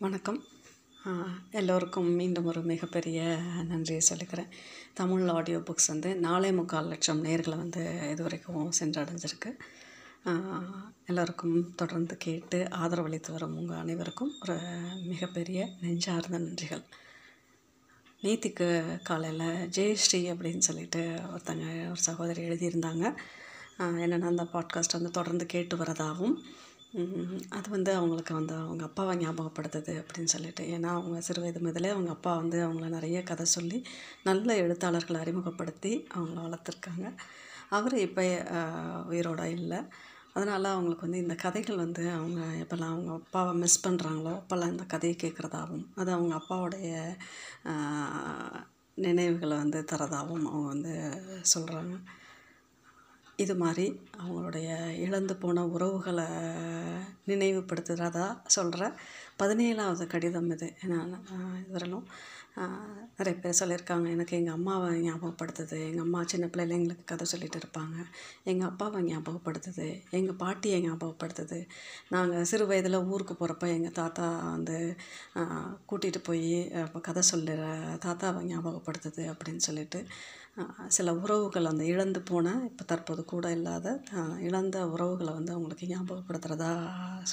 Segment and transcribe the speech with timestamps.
[0.00, 0.44] வணக்கம்.
[1.50, 3.20] எல்லோருக்கும் மீண்டும் ஒரு மிகப்பெரிய
[3.68, 4.50] நன்றியை சொல்லிக்கிறேன்.
[4.94, 9.50] தமிழ் ஆடியோ புக்ஸ் வந்து நாலே முக்கால் லட்சம் நேர்களை வந்து இது வரைக்கும் சென்றடைஞ்சிருக்கு
[11.06, 14.58] எல்லோருக்கும் தொடர்ந்து கேட்டு ஆதரவளித்து வரும் உங்கள் அனைவருக்கும் ஒரு
[15.04, 16.84] மிகப்பெரிய நெஞ்சார்ந்த நன்றிகள்.
[18.22, 18.68] நேத்திக்கு
[19.02, 21.02] காலையில் ஜெயஸ்ரீ அப்படின்னு சொல்லிட்டு
[21.34, 23.14] ஒருத்தங்க ஒரு சகோதரி எழுதியிருந்தாங்க.
[24.04, 26.38] என்னென்னா அந்த பாட்காஸ்ட் வந்து தொடர்ந்து கேட்டு வரதாகவும்
[27.56, 30.62] அது வந்து அவங்களுக்கு வந்து அவங்க அப்பாவை ஞாபகப்படுத்துது அப்படின்னு சொல்லிட்டு.
[30.74, 33.78] ஏன்னா அவங்க சிறு வயது முதலே அவங்க அப்பா வந்து அவங்கள நிறைய கதை சொல்லி
[34.24, 37.06] நல்ல எழுத்தாளர்களை அறிமுகப்படுத்தி அவங்கள வளர்த்துருக்காங்க.
[37.68, 38.22] அவர் இப்போ
[39.10, 39.80] உயிரோட இல்லை.
[40.34, 45.16] அதனால் அவங்களுக்கு வந்து இந்த கதைகள் வந்து அவங்க எப்போல்லாம் அவங்க அப்பாவை மிஸ் பண்ணுறாங்களோ அப்போல்லாம் இந்த கதையை
[45.22, 46.90] கேட்குறதாகவும் அது அவங்க அப்பாவுடைய
[48.98, 50.94] நினைவுகளை வந்து தரதாகவும் அவங்க வந்து
[51.54, 51.94] சொல்கிறாங்க
[53.38, 53.84] இது மாதிரி
[54.18, 56.24] அவங்களுடைய இழந்து போன உறவுகளை
[57.26, 58.82] நினைவுபடுத்துகிறதா சொல்கிற
[59.40, 60.68] பதினேழாவது கடிதம் இது.
[60.84, 60.98] ஏன்னா
[61.60, 62.06] இதுவரையிலும்
[63.18, 64.06] நிறைய பேர் சொல்லியிருக்காங்க.
[64.14, 65.76] எனக்கு எங்கள் அம்மாவை ஞாபகப்படுத்துது.
[65.90, 67.96] எங்கள் அம்மா சின்ன பிள்ளைல எங்களுக்கு கதை சொல்லிகிட்டு இருப்பாங்க.
[68.50, 69.86] எங்கள் அப்பாவை ஞாபகப்படுத்துது.
[70.18, 71.58] எங்கள் பாட்டியை ஞாபகப்படுத்துது.
[72.14, 74.78] நாங்கள் சிறு வயதில் ஊருக்கு போகிறப்ப எங்கள் தாத்தா வந்து
[75.90, 76.50] கூட்டிகிட்டு போய்
[77.08, 77.62] கதை சொல்லுற
[78.06, 80.00] தாத்தாவை ஞாபகப்படுத்துது அப்படின்னு சொல்லிட்டு
[80.96, 83.88] சில உறவுகள் அந்த இழந்து போன இப்போ தற்போது கூட இல்லாத
[84.48, 86.72] இழந்த உறவுகளை வந்து அவங்களுக்கு ஞாபகப்படுத்துகிறதா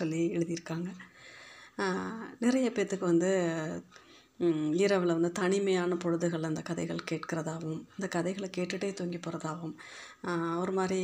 [0.00, 0.90] சொல்லி எழுதியிருக்காங்க.
[2.44, 3.30] நிறைய பேர்த்துக்கு வந்து
[4.84, 9.74] இரவில் வந்து தனிமையான பொழுதுகள் அந்த கதைகள் கேட்குறதாகவும் அந்த கதைகளை கேட்டுகிட்டே தூங்கி போகிறதாகவும்
[10.62, 11.00] ஒரு மாதிரி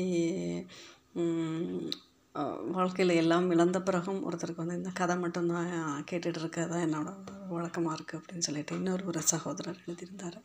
[2.77, 5.71] வாழ்க்கையில் எல்லாம் இழந்த பிறகும் ஒருத்தருக்கு வந்து இந்த கதை மட்டும்தான்
[6.11, 10.39] கேட்டுகிட்டு இருக்கிறது தான் என்னோடய வழக்கமாக இருக்குது அப்படின்னு சொல்லிட்டு இன்னொரு ஒரு சகோதரர் எழுதியிருந்தார்.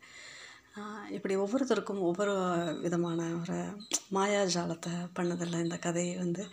[1.17, 2.33] இப்படி ஒவ்வொருத்தருக்கும் ஒவ்வொரு
[2.85, 3.57] விதமான ஒரு
[4.17, 6.43] மாயாஜாலத்தை பண்ணதில்லை இந்த கதையை வந்து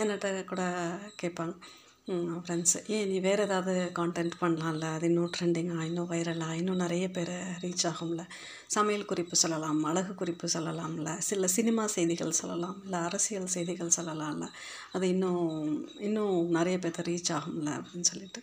[0.00, 0.62] என்கிட்ட கூட
[1.22, 1.54] கேட்பாங்க.
[2.08, 4.86] ஃப்ரெண்ட்ஸ் ஏன் நீ வேறு ஏதாவது கான்டென்ட் பண்ணலாம்ல?
[4.94, 8.22] அது இன்னும் ட்ரெண்டிங்காக இன்னும் வைரலாக இன்னும் நிறைய பேர் ரீச் ஆகும்ல?
[8.66, 11.18] சமையல் குறிப்பு சொல்லலாம் அழகு குறிப்பு சொல்லலாம்ல?
[11.18, 14.48] சில சினிமா செய்திகள் சொல்லலாம் இல்லை அரசியல் செய்திகள் சொல்லலாம்ல?
[14.92, 15.44] அது இன்னும்
[16.00, 18.42] இன்னும் நிறைய பேர்த்த ரீச் ஆகும்ல அப்படின்னு சொல்லிட்டு.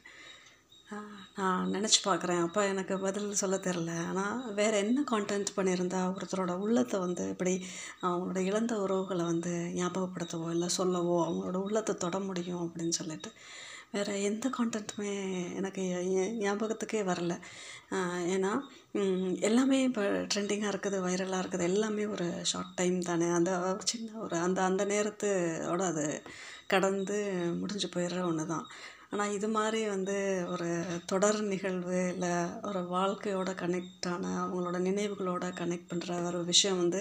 [0.89, 2.41] நான் நினச்சி பார்க்குறேன்.
[2.45, 7.53] அப்போ எனக்கு பதில் சொல்ல தெரில ஆனால் வேறு என்ன கான்டென்ட் பண்ணியிருந்தா ஒருத்தரோட உள்ளத்தை வந்து இப்படி
[8.05, 13.31] அவங்களோட இழந்த உறவுகளை வந்து ஞாபகப்படுத்தவோ இல்லை சொல்லவோ அவங்களோட உள்ளத்தை தொட முடியும் அப்படின்னு சொல்லிட்டு.
[13.95, 15.11] வேறு எந்த கான்டென்ட்டுமே
[15.59, 15.83] எனக்கு
[16.43, 17.33] ஞாபகத்துக்கே வரல.
[18.35, 18.51] ஏன்னா
[19.49, 20.03] எல்லாமே இப்போ
[20.33, 21.69] ட்ரெண்டிங்காக இருக்குது வைரலாக இருக்குது.
[21.71, 23.27] எல்லாமே ஒரு ஷார்ட் டைம் தானே.
[23.37, 23.51] அந்த
[23.91, 26.05] சின்ன ஒரு அந்த அந்த நேரத்தோட அது
[26.73, 27.17] கடந்து
[27.61, 28.67] முடிஞ்சு போயிடுற ஒன்று தான்
[29.15, 30.15] ஆனால் இது மாதிரி வந்து
[30.53, 30.69] ஒரு
[31.11, 32.31] தொடர் நிகழ்வு இல்லை
[32.69, 36.99] ஒரு வாழ்க்கையோட கனெக்ட் ஆன அவங்களோட நினைவுகளோட கனெக்ட் பண்ணுற ஒரு விஷயம் வந்து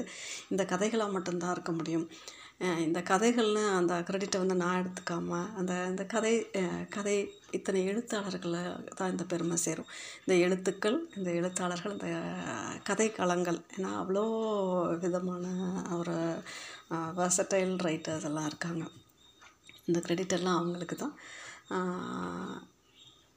[0.52, 2.06] இந்த கதைகளாக மட்டும்தான் இருக்க முடியும்.
[2.86, 6.34] இந்த கதைகள்னு அந்த கிரெடிட்டை வந்து நான் எடுத்துக்காமல் அந்த இந்த கதை
[6.96, 7.16] கதை
[7.58, 8.62] இத்தனை எழுத்தாளர்களை
[8.98, 9.90] தான் இந்த பெருமை சேரும்.
[10.24, 12.10] இந்த எழுத்துக்கள் இந்த எழுத்தாளர்கள் இந்த
[12.90, 14.26] கதை களங்கள் ஏன்னா அவ்வளோ
[15.06, 15.46] விதமான
[16.00, 16.16] ஒரு
[17.20, 18.84] வர்சட்டைல் ரைட்டர்ஸ் எல்லாம் இருக்காங்க.
[19.88, 21.16] இந்த கிரெடிட் எல்லாம் அவங்களுக்கு தான்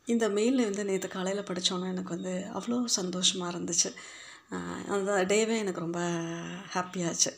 [0.07, 3.89] இந்த மெயில் வந்து நேற்று காலையில் படித்தோன்னே எனக்கு வந்து அவ்வளோ சந்தோஷமாக இருந்துச்சு.
[4.95, 6.01] அந்த டேவே எனக்கு ரொம்ப
[6.73, 7.31] ஹாப்பியாச்சு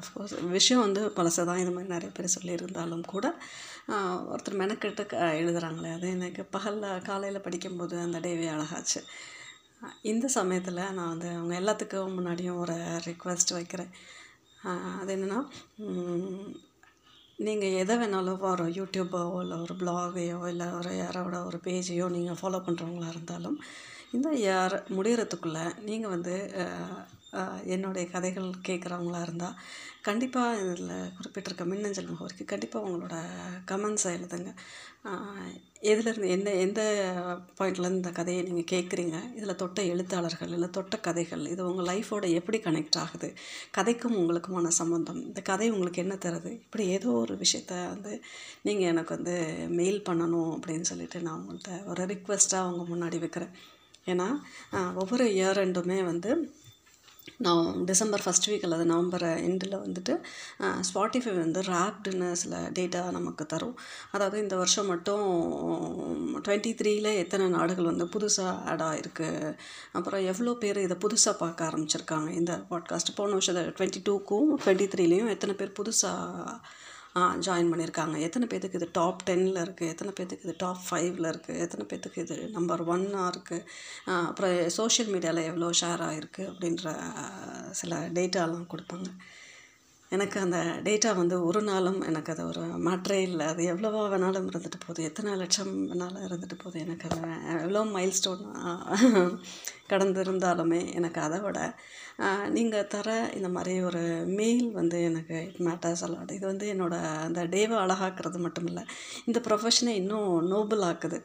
[0.00, 3.26] அஃப்கோர்ஸ் விஷயம் வந்து பழசு தான் இது மாதிரி நிறைய பேர் சொல்லியிருந்தாலும் கூட
[4.32, 9.00] ஒருத்தர் மெனக்கெட்டு க எழுதுகிறாங்களே அது எனக்கு பகலில் காலையில் படிக்கும்போது அந்த டேவே அழகாச்சு.
[10.12, 12.76] இந்த சமயத்தில் நான் வந்து அவங்க எல்லாத்துக்கும் முன்னாடியும் ஒரு
[13.08, 13.92] ரிக்வெஸ்ட் வைக்கிறேன்.
[15.00, 15.40] அது என்னென்னா
[17.38, 22.58] நீங்கள் எதை வேணாலும் ஒரு யூடியூப்போ இல்லை ஒரு பிளாகையோ இல்லை ஒரு யாரோட ஒரு பேஜையோ நீங்கள் ஃபாலோ
[22.66, 23.58] பண்ணுறவங்களா இருந்தாலும்
[24.12, 26.34] இந்த யார் முடிகிறதுக்குள்ளே நீங்கள் வந்து
[27.74, 29.56] என்னுடைய கதைகள் கேட்குறவங்களா இருந்தால்
[30.06, 33.16] கண்டிப்பாக இதில் குறிப்பிட்டிருக்க மின்னஞ்சல் முகவரிக்கு கண்டிப்பாக உங்களோட
[33.70, 34.50] கமெண்ட்ஸை எழுதுங்க.
[35.90, 36.80] எதுலேருந்து எந்த எந்த
[37.58, 39.16] பாயிண்ட்லேருந்து இந்த கதையை நீங்கள் கேட்குறீங்க?
[39.38, 43.28] இதில் தொட்ட எழுத்தாளர்கள் இல்லை தொட்ட கதைகள் இது உங்கள் லைஃபோட எப்படி கனெக்ட் ஆகுது?
[43.76, 46.52] கதைக்கும் உங்களுக்குமான சம்மந்தம் இந்த கதை உங்களுக்கு என்ன தருது?
[46.64, 48.14] இப்படி ஏதோ ஒரு விஷயத்த வந்து
[48.68, 49.36] நீங்கள் எனக்கு வந்து
[49.80, 53.54] மெயில் பண்ணணும் அப்படின்னு சொல்லிட்டு நான் உங்கள்கிட்ட ஒரு ரிக்வெஸ்ட்டாக அவங்க முன்னாடி வைக்கிறேன்.
[54.12, 54.28] ஏன்னா
[55.02, 56.30] ஒவ்வொரு இயர் ரெண்டுமே வந்து
[57.36, 60.14] நான் டிசம்பர் ஃபஸ்ட் வீக் அல்லது நவம்பர் எண்டில் வந்துட்டு
[60.88, 63.78] ஸ்பாட்டிஃபை வந்து ரேப்டுன்னு சில டேட்டா நமக்கு தரும்.
[64.10, 65.26] அதாவது இந்த வருஷம் மட்டும்
[66.44, 69.56] டுவெண்ட்டி த்ரீல எத்தனை நாடுகள் வந்து புதுசாக ஆட் ஆகிருக்கு
[69.92, 72.28] அப்புறம் எவ்வளோ பேர் இதை புதுசாக பார்க்க ஆரம்பிச்சிருக்காங்க?
[72.30, 76.58] இந்த பாட்காஸ்ட் போன வருஷம் டுவெண்ட்டி டூக்கும் டுவெண்ட்டி த்ரீலேயும் எத்தனை பேர் புதுசாக
[77.46, 81.84] ஜாயின் பண்ணியிருக்காங்க எத்தனை பேர்த்துக்கு இது டாப் டென்னில் இருக்குது எத்தனை பேர்த்துக்கு இது டாப் ஃபைவ்ல இருக்குது எத்தனை
[81.86, 83.66] பேர்த்துக்கு இது நம்பர் ஒன்னாக இருக்குது
[84.28, 86.94] அப்புறம் சோஷியல் மீடியாவில் எவ்வளோ ஷேர் ஆகிருக்கு அப்படின்ற
[87.72, 89.10] சில டேட்டாலாம் கொடுப்பாங்க.
[90.16, 93.44] எனக்கு அந்த டேட்டா வந்து ஒரு நாளும் எனக்கு அது ஒரு மாற்றே இல்லை.
[93.52, 95.00] அது எவ்வளோவா வேணாலும் இருந்துட்டு போகுது.
[95.08, 96.78] எத்தனை லட்சம் வேணாலும் இருந்துட்டு போகுது.
[96.84, 97.18] எனக்கு அது
[97.64, 98.44] எவ்வளோ மைல் ஸ்டோன்
[99.92, 101.58] கடந்து இருந்தாலுமே எனக்கு அதை விட
[102.56, 103.08] நீங்கள் தர
[103.38, 104.02] இந்த மாதிரி ஒரு
[104.38, 108.84] மெயில் வந்து எனக்கு இட் மேட்டர்ஸ் அலாட் இது வந்து என்னோடய அந்த டேவை அழகாக்கிறது மட்டும் இல்லை
[109.28, 111.20] இந்த ப்ரொஃபஷனை இன்னும் நோபல் ஆக்குது.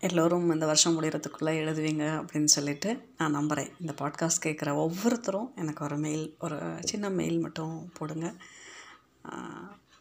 [0.00, 5.98] எல்லோரும் இந்த வருஷம் முடிகிறதுக்குள்ளே எழுதுவீங்க அப்படின்னு சொல்லிட்டு நான் நம்புகிறேன் இந்த பாட்காஸ்ட் கேட்குற ஒவ்வொருத்தரும் எனக்கு ஒரு
[5.98, 8.34] மெயில் ஒரு சின்ன மெயில் மட்டும் போடுங்க.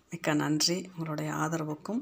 [0.10, 0.90] மிக்க நன்றி.
[0.92, 2.02] உங்களுடைய ஆதரவுக்கும்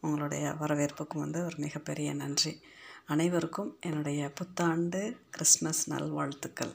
[0.00, 2.60] உங்களுடைய வரவேற்புக்கும் வந்து ஒரு மிகப்பெரிய நன்றி.
[3.06, 6.72] அனைவருக்கும் என்னுடைய புத்தாண்டு கிறிஸ்மஸ் நல்வாழ்த்துக்கள்.